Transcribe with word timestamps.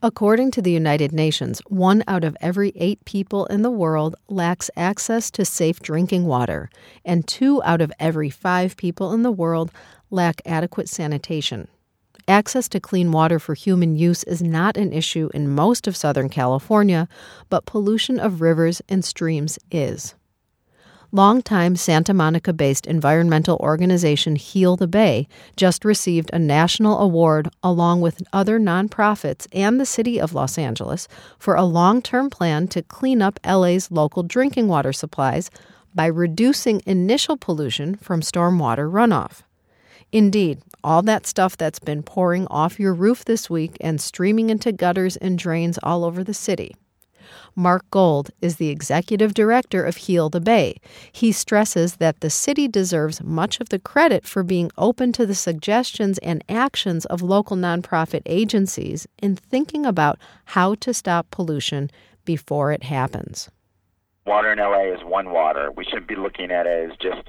According 0.00 0.52
to 0.52 0.62
the 0.62 0.70
United 0.70 1.12
Nations, 1.12 1.60
one 1.66 2.04
out 2.06 2.22
of 2.22 2.36
every 2.40 2.72
eight 2.76 3.04
people 3.04 3.46
in 3.46 3.62
the 3.62 3.70
world 3.70 4.14
lacks 4.28 4.70
access 4.76 5.28
to 5.32 5.44
safe 5.44 5.80
drinking 5.80 6.24
water, 6.24 6.70
and 7.04 7.26
two 7.26 7.60
out 7.64 7.80
of 7.80 7.90
every 7.98 8.30
five 8.30 8.76
people 8.76 9.12
in 9.12 9.24
the 9.24 9.32
world 9.32 9.72
lack 10.08 10.40
adequate 10.46 10.88
sanitation. 10.88 11.66
Access 12.28 12.68
to 12.68 12.78
clean 12.78 13.10
water 13.10 13.40
for 13.40 13.54
human 13.54 13.96
use 13.96 14.22
is 14.22 14.40
not 14.40 14.76
an 14.76 14.92
issue 14.92 15.30
in 15.34 15.52
most 15.52 15.88
of 15.88 15.96
Southern 15.96 16.28
California, 16.28 17.08
but 17.48 17.66
pollution 17.66 18.20
of 18.20 18.40
rivers 18.40 18.80
and 18.88 19.04
streams 19.04 19.58
is. 19.72 20.14
Longtime 21.10 21.76
Santa 21.76 22.12
Monica 22.12 22.52
based 22.52 22.86
environmental 22.86 23.56
organization 23.60 24.36
Heal 24.36 24.76
the 24.76 24.86
Bay 24.86 25.26
just 25.56 25.82
received 25.82 26.28
a 26.34 26.38
national 26.38 26.98
award 26.98 27.48
along 27.62 28.02
with 28.02 28.22
other 28.34 28.60
nonprofits 28.60 29.46
and 29.50 29.80
the 29.80 29.86
city 29.86 30.20
of 30.20 30.34
Los 30.34 30.58
Angeles 30.58 31.08
for 31.38 31.54
a 31.54 31.64
long 31.64 32.02
term 32.02 32.28
plan 32.28 32.68
to 32.68 32.82
clean 32.82 33.22
up 33.22 33.40
LA's 33.42 33.90
local 33.90 34.22
drinking 34.22 34.68
water 34.68 34.92
supplies 34.92 35.50
by 35.94 36.04
reducing 36.04 36.82
initial 36.84 37.38
pollution 37.38 37.96
from 37.96 38.20
stormwater 38.20 38.90
runoff. 38.92 39.44
Indeed, 40.12 40.60
all 40.84 41.00
that 41.02 41.26
stuff 41.26 41.56
that's 41.56 41.78
been 41.78 42.02
pouring 42.02 42.46
off 42.48 42.78
your 42.78 42.92
roof 42.92 43.24
this 43.24 43.48
week 43.48 43.78
and 43.80 43.98
streaming 43.98 44.50
into 44.50 44.72
gutters 44.72 45.16
and 45.16 45.38
drains 45.38 45.78
all 45.82 46.04
over 46.04 46.22
the 46.22 46.34
city. 46.34 46.74
Mark 47.54 47.84
Gold 47.90 48.30
is 48.40 48.56
the 48.56 48.68
executive 48.68 49.34
director 49.34 49.84
of 49.84 49.96
Heal 49.96 50.28
the 50.28 50.40
Bay. 50.40 50.76
He 51.12 51.32
stresses 51.32 51.96
that 51.96 52.20
the 52.20 52.30
city 52.30 52.68
deserves 52.68 53.22
much 53.22 53.60
of 53.60 53.68
the 53.68 53.78
credit 53.78 54.26
for 54.26 54.42
being 54.42 54.70
open 54.78 55.12
to 55.12 55.26
the 55.26 55.34
suggestions 55.34 56.18
and 56.18 56.44
actions 56.48 57.04
of 57.06 57.22
local 57.22 57.56
nonprofit 57.56 58.22
agencies 58.26 59.06
in 59.22 59.36
thinking 59.36 59.84
about 59.84 60.18
how 60.46 60.74
to 60.76 60.94
stop 60.94 61.30
pollution 61.30 61.90
before 62.24 62.72
it 62.72 62.84
happens. 62.84 63.48
Water 64.26 64.52
in 64.52 64.58
LA 64.58 64.92
is 64.94 65.02
one 65.04 65.30
water. 65.30 65.70
We 65.74 65.84
shouldn't 65.84 66.08
be 66.08 66.16
looking 66.16 66.50
at 66.50 66.66
it 66.66 66.90
as 66.90 66.96
just 66.98 67.28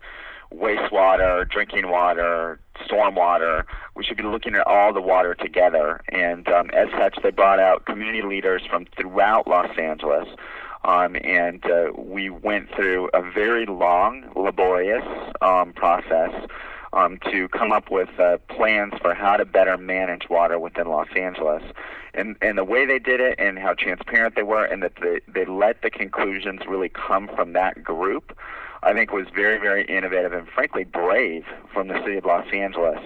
wastewater, 0.53 1.49
drinking 1.49 1.89
water, 1.89 2.59
stormwater. 2.85 3.63
We 3.99 4.05
should 4.05 4.15
be 4.15 4.23
looking 4.23 4.55
at 4.55 4.65
all 4.65 4.93
the 4.93 5.01
water 5.01 5.35
together. 5.35 5.99
And 6.07 6.47
um, 6.47 6.69
as 6.69 6.87
such, 6.91 7.17
they 7.21 7.31
brought 7.31 7.59
out 7.59 7.83
community 7.83 8.21
leaders 8.21 8.61
from 8.65 8.85
throughout 8.97 9.45
Los 9.45 9.77
Angeles. 9.77 10.25
Um, 10.85 11.17
and 11.21 11.65
uh, 11.65 11.91
we 11.97 12.29
went 12.29 12.73
through 12.73 13.09
a 13.13 13.21
very 13.21 13.65
long, 13.65 14.31
laborious 14.37 15.03
um, 15.41 15.73
process 15.73 16.31
um, 16.93 17.19
to 17.29 17.49
come 17.49 17.73
up 17.73 17.91
with 17.91 18.07
uh, 18.17 18.37
plans 18.47 18.93
for 19.01 19.13
how 19.13 19.35
to 19.35 19.43
better 19.43 19.77
manage 19.77 20.29
water 20.29 20.57
within 20.57 20.87
Los 20.87 21.09
Angeles. 21.13 21.61
And, 22.13 22.37
and 22.41 22.57
the 22.57 22.63
way 22.63 22.85
they 22.85 22.99
did 22.99 23.19
it 23.19 23.35
and 23.37 23.59
how 23.59 23.73
transparent 23.73 24.35
they 24.35 24.43
were 24.43 24.63
and 24.63 24.81
that 24.81 24.93
they, 25.01 25.19
they 25.27 25.43
let 25.43 25.81
the 25.81 25.89
conclusions 25.89 26.61
really 26.69 26.87
come 26.87 27.29
from 27.35 27.51
that 27.51 27.83
group 27.83 28.33
I 28.83 28.93
think 28.93 29.11
was 29.11 29.27
very, 29.33 29.57
very 29.57 29.85
innovative 29.85 30.33
and 30.33 30.47
frankly 30.47 30.83
brave 30.83 31.45
from 31.73 31.87
the 31.87 31.99
city 32.01 32.17
of 32.17 32.25
Los 32.25 32.47
Angeles. 32.53 32.99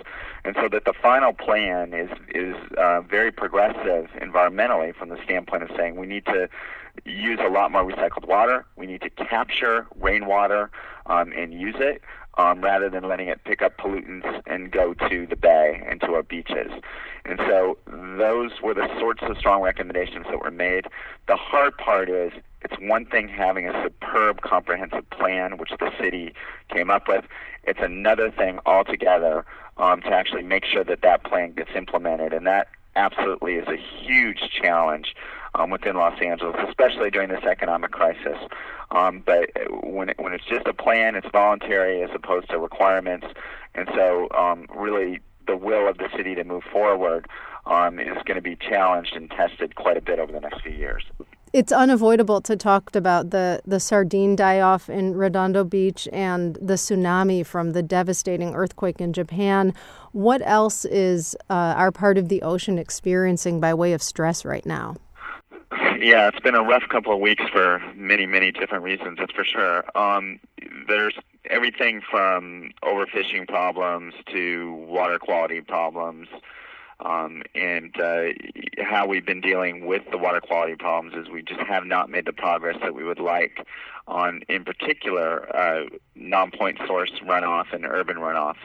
And 0.46 0.56
so 0.60 0.68
that 0.70 0.86
the 0.86 0.94
final 0.94 1.34
plan 1.34 1.94
is 1.94 2.10
is 2.36 2.56
uh, 2.78 3.02
very 3.02 3.32
progressive 3.32 4.10
environmentally 4.22 4.94
from 4.96 5.10
the 5.10 5.18
standpoint 5.24 5.64
of 5.64 5.70
saying 5.76 5.96
we 5.96 6.06
need 6.06 6.26
to 6.26 6.50
use 7.06 7.40
a 7.42 7.50
lot 7.50 7.72
more 7.72 7.84
recycled 7.84 8.28
water. 8.28 8.66
We 8.76 8.86
need 8.86 9.02
to 9.02 9.10
capture 9.10 9.88
rainwater 10.00 10.70
um, 11.06 11.32
and 11.36 11.54
use 11.54 11.76
it 11.80 12.02
um, 12.38 12.62
rather 12.62 12.90
than 12.90 13.08
letting 13.08 13.28
it 13.28 13.44
pick 13.44 13.62
up 13.62 13.78
pollutants 13.78 14.42
and 14.46 14.72
go 14.72 14.94
to 14.94 15.28
the 15.28 15.36
bay 15.36 15.82
and 15.88 16.02
to 16.02 16.14
our 16.14 16.24
beaches. 16.24 16.72
And 17.26 17.40
so 17.40 17.78
those 17.88 18.52
were 18.62 18.74
the 18.74 18.88
sorts 19.00 19.22
of 19.24 19.38
strong 19.38 19.62
recommendations 19.62 20.26
that 20.30 20.40
were 20.40 20.52
made. 20.52 20.88
The 21.28 21.36
hard 21.36 21.78
part 21.78 22.10
is 22.10 22.34
it's 22.64 22.76
one 22.80 23.06
thing 23.06 23.28
having 23.28 23.68
a 23.68 23.84
superb 23.84 24.42
comprehensive 24.42 25.10
plan, 25.10 25.58
which 25.58 25.72
the 25.80 25.92
city 26.00 26.34
came 26.70 26.90
up 26.90 27.08
with. 27.08 27.26
It's 27.64 27.80
another 27.82 28.32
thing 28.32 28.60
altogether 28.66 29.46
um, 29.78 30.02
to 30.02 30.10
actually 30.10 30.44
make 30.44 30.66
sure 30.66 30.84
that 30.84 31.02
that 31.02 31.24
plan 31.24 31.54
gets 31.54 31.72
implemented. 31.76 32.34
And 32.34 32.46
that 32.48 32.68
absolutely 32.96 33.56
is 33.56 33.68
a 33.68 33.78
huge 33.78 34.50
challenge 34.62 35.16
um, 35.56 35.70
within 35.70 35.96
Los 35.96 36.20
Angeles, 36.22 36.56
especially 36.68 37.10
during 37.10 37.30
this 37.30 37.44
economic 37.44 37.92
crisis. 37.92 38.38
Um, 38.92 39.24
but 39.26 39.50
when 39.84 40.10
it, 40.10 40.20
when 40.20 40.34
it's 40.34 40.46
just 40.46 40.68
a 40.68 40.74
plan, 40.74 41.16
it's 41.16 41.28
voluntary 41.32 42.04
as 42.04 42.10
opposed 42.14 42.50
to 42.50 42.60
requirements, 42.60 43.28
and 43.74 43.88
so 43.96 44.28
um, 44.38 44.68
really 44.76 45.20
the 45.48 45.58
will 45.58 45.88
of 45.88 45.98
the 45.98 46.10
city 46.16 46.36
to 46.36 46.44
move 46.44 46.64
forward 46.72 47.28
um, 47.66 48.00
is 48.00 48.18
going 48.26 48.36
to 48.36 48.42
be 48.42 48.56
challenged 48.56 49.16
and 49.16 49.30
tested 49.32 49.76
quite 49.76 49.98
a 49.98 50.02
bit 50.02 50.20
over 50.20 50.32
the 50.32 50.40
next 50.40 50.62
few 50.62 50.72
years. 50.72 51.04
It's 51.54 51.72
unavoidable 51.72 52.42
to 52.42 52.58
talk 52.58 52.96
about 52.96 53.30
the, 53.30 53.62
the 53.64 53.80
sardine 53.80 54.36
die 54.36 54.60
off 54.60 54.90
in 54.90 55.14
Redondo 55.14 55.64
Beach 55.64 56.10
and 56.12 56.56
the 56.56 56.74
tsunami 56.74 57.46
from 57.46 57.74
the 57.74 57.84
devastating 57.84 58.56
earthquake 58.56 59.00
in 59.00 59.14
Japan. 59.14 59.72
What 60.14 60.42
else 60.44 60.84
is 60.84 61.36
uh, 61.52 61.76
our 61.78 61.92
part 61.92 62.18
of 62.18 62.28
the 62.28 62.42
ocean 62.42 62.80
experiencing 62.80 63.60
by 63.60 63.76
way 63.76 63.94
of 63.94 64.02
stress 64.02 64.44
right 64.44 64.66
now? 64.66 64.96
Yeah, 66.00 66.28
it's 66.28 66.40
been 66.40 66.56
a 66.56 66.64
rough 66.64 66.90
couple 66.90 67.14
of 67.14 67.20
weeks 67.20 67.44
for 67.52 67.80
many, 67.96 68.26
many 68.26 68.52
different 68.52 68.84
reasons, 68.84 69.20
that's 69.20 69.32
for 69.32 69.46
sure. 69.46 69.86
Um, 69.96 70.40
there's 70.88 71.14
everything 71.52 72.02
from 72.10 72.72
overfishing 72.84 73.48
problems 73.48 74.16
to 74.32 74.74
water 74.88 75.20
quality 75.20 75.62
problems. 75.62 76.30
Um, 77.04 77.44
and 77.54 77.94
uh, 78.00 78.30
how 78.82 79.06
we've 79.06 79.26
been 79.26 79.42
dealing 79.42 79.86
with 79.86 80.04
the 80.12 80.18
water 80.18 80.40
quality 80.40 80.76
problems 80.76 81.16
is 81.16 81.32
we 81.32 81.42
just 81.42 81.60
have 81.62 81.86
not 81.86 82.10
made 82.10 82.26
the 82.26 82.34
progress 82.34 82.78
that 82.82 82.96
we 82.96 83.04
would 83.04 83.20
like 83.20 83.66
on, 84.08 84.42
in 84.48 84.64
particular, 84.64 85.54
uh, 85.56 85.86
non-point 86.16 86.80
source 86.88 87.12
runoff 87.26 87.74
and 87.74 87.86
urban 87.86 88.18
runoff. 88.18 88.56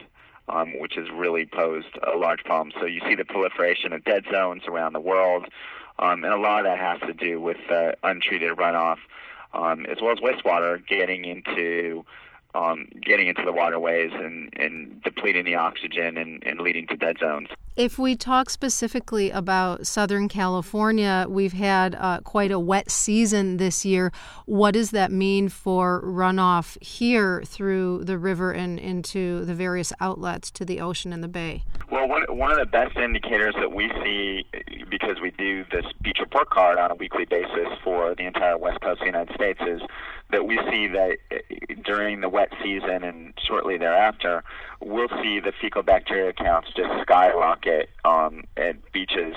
Um, 0.51 0.79
which 0.79 0.95
has 0.95 1.05
really 1.11 1.45
posed 1.45 1.99
a 2.11 2.17
large 2.17 2.43
problem. 2.43 2.73
So 2.79 2.87
you 2.87 3.01
see 3.07 3.13
the 3.13 3.23
proliferation 3.23 3.93
of 3.93 4.03
dead 4.03 4.23
zones 4.31 4.63
around 4.67 4.93
the 4.93 4.99
world, 4.99 5.45
um, 5.99 6.23
and 6.23 6.33
a 6.33 6.37
lot 6.37 6.61
of 6.61 6.65
that 6.65 6.79
has 6.79 6.99
to 7.01 7.13
do 7.13 7.39
with 7.39 7.59
uh, 7.69 7.91
untreated 8.01 8.57
runoff, 8.57 8.97
um, 9.53 9.85
as 9.85 9.99
well 10.01 10.11
as 10.11 10.17
wastewater 10.17 10.83
getting 10.87 11.25
into 11.25 12.03
um, 12.55 12.87
getting 13.01 13.27
into 13.27 13.43
the 13.45 13.51
waterways 13.51 14.11
and, 14.13 14.51
and 14.57 15.01
depleting 15.03 15.45
the 15.45 15.55
oxygen 15.55 16.17
and, 16.17 16.43
and 16.45 16.59
leading 16.59 16.87
to 16.87 16.95
dead 16.95 17.17
zones. 17.19 17.47
If 17.75 17.97
we 17.97 18.15
talk 18.15 18.49
specifically 18.49 19.29
about 19.29 19.87
Southern 19.87 20.27
California, 20.27 21.25
we've 21.29 21.53
had 21.53 21.95
uh, 21.95 22.19
quite 22.21 22.51
a 22.51 22.59
wet 22.59 22.91
season 22.91 23.57
this 23.57 23.85
year. 23.85 24.11
What 24.45 24.73
does 24.73 24.91
that 24.91 25.11
mean 25.11 25.47
for 25.47 26.01
runoff 26.03 26.81
here 26.83 27.41
through 27.45 28.03
the 28.03 28.17
river 28.17 28.51
and 28.51 28.77
into 28.79 29.45
the 29.45 29.53
various 29.53 29.93
outlets 30.01 30.51
to 30.51 30.65
the 30.65 30.81
ocean 30.81 31.13
and 31.13 31.23
the 31.23 31.29
bay? 31.29 31.63
Well, 31.89 32.07
one, 32.09 32.23
one 32.37 32.51
of 32.51 32.57
the 32.57 32.65
best 32.65 32.97
indicators 32.97 33.55
that 33.59 33.71
we 33.71 33.89
see, 34.03 34.45
because 34.89 35.21
we 35.21 35.31
do 35.31 35.63
this 35.71 35.85
beach 36.01 36.17
report 36.19 36.49
card 36.49 36.77
on 36.79 36.91
a 36.91 36.95
weekly 36.95 37.25
basis 37.25 37.67
for 37.83 38.13
the 38.15 38.25
entire 38.25 38.57
west 38.57 38.81
coast 38.81 38.99
of 38.99 38.99
the 38.99 39.05
United 39.05 39.33
States, 39.35 39.59
is 39.65 39.81
that 40.31 40.45
we 40.45 40.59
see 40.69 40.87
that 40.87 41.17
uh, 41.31 41.35
during 41.83 42.21
the 42.21 42.29
wet 42.29 42.51
season 42.63 43.03
and 43.03 43.33
shortly 43.45 43.77
thereafter, 43.77 44.43
we'll 44.79 45.09
see 45.21 45.39
the 45.39 45.51
fecal 45.59 45.83
bacteria 45.83 46.33
counts 46.33 46.69
just 46.75 46.89
skyrocket 47.01 47.89
um, 48.05 48.43
at 48.55 48.91
beaches, 48.91 49.35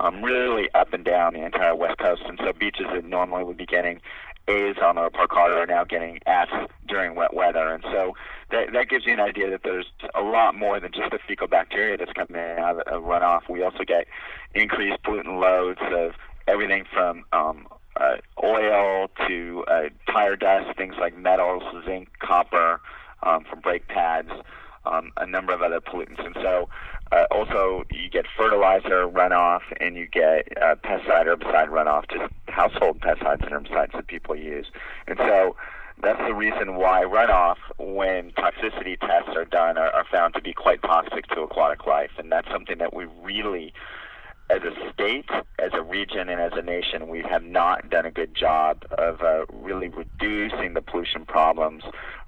um, 0.00 0.22
really 0.22 0.68
up 0.74 0.92
and 0.92 1.04
down 1.04 1.34
the 1.34 1.44
entire 1.44 1.74
west 1.74 1.98
coast. 1.98 2.22
And 2.26 2.38
so 2.42 2.52
beaches 2.52 2.86
that 2.92 3.04
normally 3.04 3.44
would 3.44 3.56
be 3.56 3.66
getting 3.66 4.00
A's 4.48 4.76
on 4.82 4.96
the 4.96 5.02
report 5.02 5.28
card 5.28 5.52
are 5.52 5.66
now 5.66 5.84
getting 5.84 6.18
F's 6.26 6.72
during 6.86 7.14
wet 7.14 7.34
weather. 7.34 7.68
And 7.68 7.82
so 7.84 8.14
that, 8.50 8.72
that 8.72 8.88
gives 8.88 9.04
you 9.06 9.12
an 9.12 9.20
idea 9.20 9.50
that 9.50 9.62
there's 9.62 9.86
a 10.14 10.22
lot 10.22 10.54
more 10.54 10.80
than 10.80 10.90
just 10.92 11.10
the 11.10 11.18
fecal 11.26 11.48
bacteria 11.48 11.96
that's 11.96 12.12
coming 12.12 12.40
out 12.58 12.80
of 12.80 13.02
runoff. 13.02 13.42
We 13.48 13.62
also 13.62 13.84
get 13.84 14.06
increased 14.54 15.02
pollutant 15.02 15.38
loads 15.40 15.80
of 15.82 16.12
everything 16.46 16.84
from 16.90 17.24
um, 17.32 17.68
uh, 17.98 18.16
oil 18.42 19.08
to 19.26 19.64
uh, 19.68 19.88
tire 20.10 20.36
dust, 20.36 20.76
things 20.76 20.94
like 21.00 21.16
metals, 21.16 21.62
zinc, 21.84 22.08
copper 22.20 22.80
um, 23.22 23.44
from 23.44 23.60
brake 23.60 23.88
pads, 23.88 24.30
um, 24.86 25.10
a 25.16 25.26
number 25.26 25.52
of 25.52 25.62
other 25.62 25.80
pollutants. 25.80 26.24
And 26.24 26.34
so 26.36 26.68
uh, 27.12 27.24
also 27.30 27.84
you 27.90 28.08
get 28.08 28.26
fertilizer 28.36 29.08
runoff 29.08 29.62
and 29.80 29.96
you 29.96 30.06
get 30.06 30.48
uh, 30.62 30.76
pesticide, 30.76 31.26
herbicide 31.26 31.68
runoff, 31.68 32.08
just 32.10 32.32
household 32.48 33.00
pesticides 33.00 33.42
and 33.42 33.52
herbicides 33.52 33.92
that 33.92 34.06
people 34.06 34.36
use. 34.36 34.66
And 35.06 35.18
so 35.18 35.56
that's 36.00 36.20
the 36.20 36.34
reason 36.34 36.76
why 36.76 37.02
runoff, 37.02 37.56
when 37.78 38.30
toxicity 38.32 38.98
tests 39.00 39.30
are 39.34 39.44
done, 39.44 39.76
are, 39.76 39.90
are 39.90 40.04
found 40.10 40.34
to 40.34 40.40
be 40.40 40.52
quite 40.52 40.80
toxic 40.82 41.26
to 41.28 41.40
aquatic 41.42 41.86
life. 41.86 42.12
And 42.18 42.30
that's 42.30 42.48
something 42.50 42.78
that 42.78 42.94
we 42.94 43.06
really 43.22 43.72
as 44.50 44.62
a 44.62 44.92
state, 44.92 45.28
as 45.58 45.70
a 45.74 45.82
region, 45.82 46.28
and 46.28 46.40
as 46.40 46.52
a 46.54 46.62
nation, 46.62 47.08
we 47.08 47.22
have 47.22 47.44
not 47.44 47.90
done 47.90 48.06
a 48.06 48.10
good 48.10 48.34
job 48.34 48.84
of 48.92 49.20
uh, 49.20 49.44
really 49.52 49.88
reducing 49.88 50.72
the 50.74 50.80
pollution 50.80 51.26
problems 51.26 51.82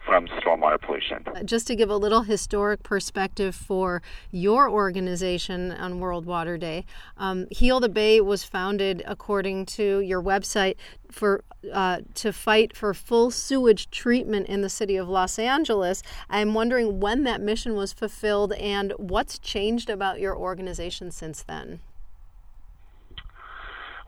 from 0.05 0.27
stormwater 0.29 0.81
pollution. 0.81 1.25
Uh, 1.27 1.43
just 1.43 1.67
to 1.67 1.75
give 1.75 1.89
a 1.89 1.97
little 1.97 2.23
historic 2.23 2.83
perspective 2.83 3.55
for 3.55 4.03
your 4.31 4.69
organization 4.69 5.73
on 5.73 6.01
World 6.01 6.27
Water 6.27 6.59
Day, 6.59 6.85
um, 7.17 7.47
Heal 7.51 7.81
the 7.81 7.89
Bay 7.89 8.21
was 8.21 8.45
founded, 8.45 9.03
according 9.07 9.67
to 9.67 10.01
your 10.01 10.23
website, 10.23 10.77
for 11.11 11.43
uh, 11.73 12.01
to 12.15 12.33
fight 12.33 12.77
for 12.77 12.95
full 12.95 13.31
sewage 13.31 13.91
treatment 13.91 14.47
in 14.47 14.63
the 14.63 14.69
city 14.69 14.97
of 14.97 15.09
Los 15.09 15.39
Angeles. 15.39 16.03
I'm 16.29 16.55
wondering 16.55 17.01
when 17.01 17.25
that 17.25 17.41
mission 17.41 17.75
was 17.75 17.93
fulfilled 17.93 18.53
and 18.55 18.93
what's 18.97 19.39
changed 19.39 19.91
about 19.91 20.21
your 20.21 20.37
organization 20.37 21.11
since 21.11 21.43
then. 21.43 21.81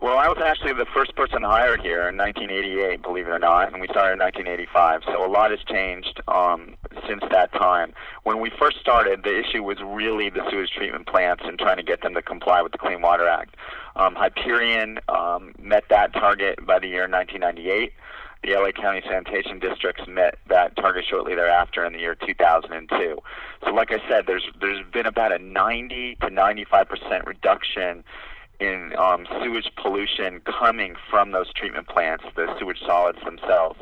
Well, 0.03 0.17
I 0.17 0.27
was 0.27 0.37
actually 0.43 0.73
the 0.73 0.85
first 0.93 1.15
person 1.15 1.43
hired 1.43 1.79
here 1.79 2.09
in 2.09 2.17
1988, 2.17 3.01
believe 3.01 3.25
it 3.25 3.29
or 3.29 3.39
not, 3.39 3.71
and 3.71 3.79
we 3.79 3.87
started 3.87 4.11
in 4.11 4.19
1985. 4.19 5.03
So 5.05 5.25
a 5.25 5.31
lot 5.31 5.51
has 5.51 5.61
changed 5.61 6.19
um, 6.27 6.75
since 7.07 7.23
that 7.31 7.53
time. 7.53 7.93
When 8.23 8.41
we 8.41 8.51
first 8.59 8.81
started, 8.81 9.23
the 9.23 9.39
issue 9.39 9.63
was 9.63 9.77
really 9.81 10.29
the 10.29 10.43
sewage 10.51 10.71
treatment 10.71 11.07
plants 11.07 11.43
and 11.45 11.57
trying 11.57 11.77
to 11.77 11.83
get 11.83 12.01
them 12.01 12.15
to 12.15 12.21
comply 12.21 12.61
with 12.61 12.73
the 12.73 12.77
Clean 12.77 13.01
Water 13.01 13.29
Act. 13.29 13.55
Um, 13.95 14.13
Hyperion 14.15 14.99
um, 15.07 15.55
met 15.57 15.85
that 15.89 16.11
target 16.11 16.59
by 16.65 16.79
the 16.79 16.87
year 16.89 17.07
1998. 17.07 17.93
The 18.43 18.55
LA 18.55 18.73
County 18.73 19.01
sanitation 19.07 19.57
districts 19.59 20.03
met 20.05 20.37
that 20.49 20.75
target 20.75 21.05
shortly 21.09 21.33
thereafter 21.33 21.85
in 21.85 21.93
the 21.93 21.99
year 21.99 22.15
2002. 22.15 23.19
So, 23.63 23.71
like 23.71 23.93
I 23.93 24.05
said, 24.09 24.25
there's 24.27 24.43
there's 24.59 24.85
been 24.91 25.05
about 25.05 25.31
a 25.31 25.39
90 25.39 26.17
to 26.19 26.29
95 26.29 26.89
percent 26.89 27.25
reduction 27.25 28.03
in 28.63 28.95
um, 28.97 29.27
sewage 29.41 29.69
pollution 29.75 30.39
coming 30.41 30.95
from 31.09 31.31
those 31.31 31.51
treatment 31.53 31.87
plants, 31.87 32.23
the 32.35 32.47
sewage 32.57 32.79
solids 32.85 33.19
themselves. 33.25 33.79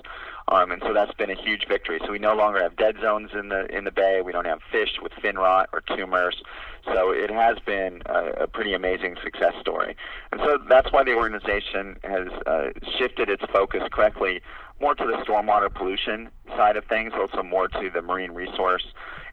Um, 0.47 0.71
and 0.71 0.81
so 0.85 0.93
that's 0.93 1.13
been 1.13 1.29
a 1.29 1.41
huge 1.41 1.65
victory. 1.67 1.99
So 2.05 2.11
we 2.11 2.19
no 2.19 2.35
longer 2.35 2.61
have 2.61 2.75
dead 2.75 2.95
zones 3.01 3.29
in 3.33 3.49
the 3.49 3.65
in 3.75 3.85
the 3.85 3.91
bay. 3.91 4.21
We 4.21 4.33
don't 4.33 4.45
have 4.45 4.59
fish 4.69 4.99
with 5.01 5.13
fin 5.21 5.37
rot 5.37 5.69
or 5.71 5.81
tumors. 5.95 6.41
So 6.85 7.11
it 7.11 7.29
has 7.29 7.57
been 7.59 8.01
a, 8.07 8.43
a 8.43 8.47
pretty 8.47 8.73
amazing 8.73 9.15
success 9.23 9.53
story. 9.61 9.95
And 10.31 10.41
so 10.43 10.57
that's 10.67 10.91
why 10.91 11.03
the 11.03 11.13
organization 11.13 11.97
has 12.03 12.27
uh, 12.45 12.69
shifted 12.97 13.29
its 13.29 13.43
focus 13.53 13.83
correctly 13.91 14.41
more 14.81 14.95
to 14.95 15.05
the 15.05 15.23
stormwater 15.23 15.73
pollution 15.73 16.29
side 16.57 16.75
of 16.75 16.83
things, 16.85 17.13
also 17.15 17.43
more 17.43 17.67
to 17.67 17.89
the 17.93 18.01
marine 18.01 18.31
resource 18.31 18.87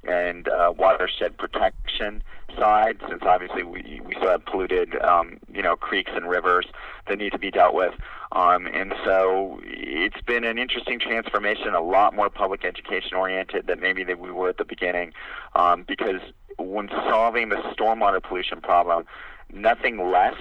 and 0.04 0.46
uh, 0.48 0.72
watershed 0.76 1.36
protection 1.38 1.88
side, 2.58 2.98
since 3.08 3.22
obviously 3.22 3.62
we, 3.62 4.00
we 4.04 4.14
still 4.14 4.30
have 4.30 4.44
polluted, 4.44 4.96
um, 5.02 5.38
you 5.52 5.62
know, 5.62 5.76
creeks 5.76 6.10
and 6.14 6.28
rivers 6.28 6.66
that 7.08 7.18
need 7.18 7.32
to 7.32 7.38
be 7.38 7.50
dealt 7.50 7.74
with. 7.74 7.94
Um, 8.32 8.66
and 8.66 8.94
so 9.04 9.60
it's 9.64 10.20
been 10.22 10.44
an 10.44 10.58
interesting 10.58 10.98
transformation, 11.00 11.74
a 11.74 11.80
lot 11.80 12.14
more 12.14 12.30
public 12.30 12.64
education 12.64 13.14
oriented 13.14 13.66
than 13.66 13.80
maybe 13.80 14.04
that 14.04 14.18
we 14.18 14.30
were 14.30 14.48
at 14.48 14.58
the 14.58 14.64
beginning, 14.64 15.12
um, 15.54 15.84
because 15.86 16.20
when 16.58 16.88
solving 16.88 17.48
the 17.48 17.56
stormwater 17.72 18.22
pollution 18.22 18.60
problem, 18.60 19.06
nothing 19.52 20.10
less 20.10 20.34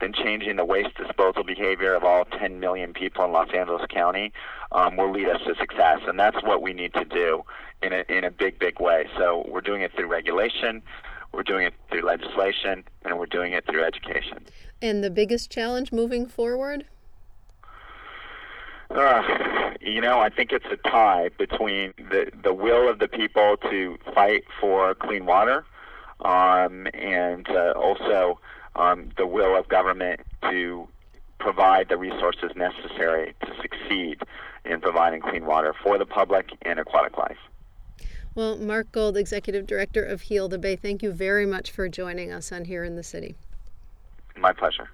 than 0.00 0.12
changing 0.12 0.56
the 0.56 0.64
waste 0.64 0.96
disposal 0.96 1.44
behavior 1.44 1.94
of 1.94 2.04
all 2.04 2.24
10 2.24 2.60
million 2.60 2.92
people 2.92 3.24
in 3.24 3.32
Los 3.32 3.48
Angeles 3.52 3.84
County 3.90 4.32
um, 4.72 4.96
will 4.96 5.10
lead 5.10 5.28
us 5.28 5.40
to 5.46 5.54
success. 5.56 6.00
And 6.06 6.18
that's 6.18 6.42
what 6.42 6.62
we 6.62 6.72
need 6.72 6.94
to 6.94 7.04
do 7.04 7.44
in 7.82 7.92
a, 7.92 8.04
in 8.08 8.24
a 8.24 8.30
big, 8.30 8.58
big 8.58 8.80
way. 8.80 9.08
So 9.16 9.44
we're 9.48 9.60
doing 9.60 9.82
it 9.82 9.92
through 9.94 10.06
regulation, 10.06 10.82
we're 11.32 11.42
doing 11.42 11.66
it 11.66 11.74
through 11.90 12.02
legislation, 12.02 12.84
and 13.04 13.18
we're 13.18 13.26
doing 13.26 13.52
it 13.52 13.66
through 13.66 13.84
education. 13.84 14.38
And 14.80 15.02
the 15.02 15.10
biggest 15.10 15.50
challenge 15.50 15.92
moving 15.92 16.26
forward? 16.26 16.84
Uh, 18.90 19.22
you 19.80 20.00
know, 20.00 20.18
I 20.20 20.30
think 20.30 20.52
it's 20.52 20.64
a 20.70 20.76
tie 20.88 21.28
between 21.36 21.92
the, 21.98 22.30
the 22.42 22.54
will 22.54 22.88
of 22.88 22.98
the 22.98 23.08
people 23.08 23.56
to 23.70 23.98
fight 24.14 24.44
for 24.60 24.94
clean 24.94 25.26
water 25.26 25.66
um, 26.20 26.86
and 26.94 27.48
uh, 27.50 27.72
also 27.76 28.40
um, 28.78 29.10
the 29.16 29.26
will 29.26 29.56
of 29.56 29.68
government 29.68 30.20
to 30.42 30.88
provide 31.38 31.88
the 31.88 31.96
resources 31.96 32.50
necessary 32.56 33.34
to 33.42 33.52
succeed 33.60 34.22
in 34.64 34.80
providing 34.80 35.20
clean 35.20 35.44
water 35.44 35.74
for 35.82 35.98
the 35.98 36.06
public 36.06 36.50
and 36.62 36.78
aquatic 36.78 37.16
life. 37.18 37.38
Well, 38.34 38.56
Mark 38.56 38.92
Gold, 38.92 39.16
Executive 39.16 39.66
Director 39.66 40.04
of 40.04 40.22
Heal 40.22 40.48
the 40.48 40.58
Bay, 40.58 40.76
thank 40.76 41.02
you 41.02 41.10
very 41.10 41.44
much 41.44 41.70
for 41.70 41.88
joining 41.88 42.30
us 42.30 42.52
on 42.52 42.66
Here 42.66 42.84
in 42.84 42.94
the 42.94 43.02
City. 43.02 43.34
My 44.36 44.52
pleasure. 44.52 44.88